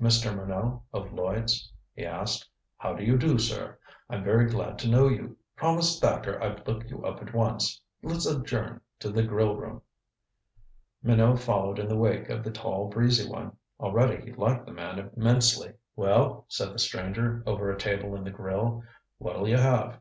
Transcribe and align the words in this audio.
"Mr. 0.00 0.32
Minot, 0.32 0.80
of 0.92 1.12
Lloyds?" 1.12 1.68
he 1.92 2.06
asked. 2.06 2.48
"How 2.76 2.94
do 2.94 3.02
you 3.04 3.18
do, 3.18 3.36
sir? 3.36 3.76
I'm 4.08 4.22
very 4.22 4.46
glad 4.48 4.78
to 4.78 4.88
know 4.88 5.08
you. 5.08 5.36
Promised 5.56 6.00
Thacker 6.00 6.40
I'd 6.40 6.64
look 6.68 6.88
you 6.88 7.04
up 7.04 7.20
at 7.20 7.34
once. 7.34 7.82
Let's 8.00 8.24
adjourn 8.24 8.80
to 9.00 9.10
the 9.10 9.24
grill 9.24 9.56
room." 9.56 9.82
Minot 11.02 11.40
followed 11.40 11.80
in 11.80 11.88
the 11.88 11.96
wake 11.96 12.28
of 12.28 12.44
the 12.44 12.52
tall 12.52 12.90
breezy 12.90 13.28
one. 13.28 13.56
Already 13.80 14.24
he 14.24 14.32
liked 14.34 14.66
the 14.66 14.72
man 14.72 15.10
immensely. 15.16 15.72
"Well," 15.96 16.44
said 16.46 16.72
the 16.72 16.78
stranger, 16.78 17.42
over 17.44 17.68
a 17.68 17.76
table 17.76 18.14
in 18.14 18.22
the 18.22 18.30
grill, 18.30 18.84
"what'll 19.18 19.48
you 19.48 19.56
have? 19.58 19.98